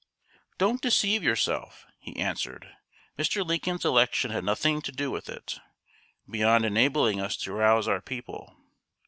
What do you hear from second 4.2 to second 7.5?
had nothing to do with it, beyond enabling us